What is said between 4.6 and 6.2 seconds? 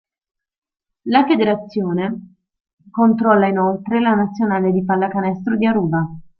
di pallacanestro di Aruba.